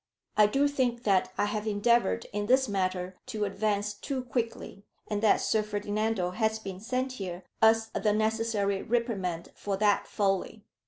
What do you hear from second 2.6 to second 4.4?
matter to advance too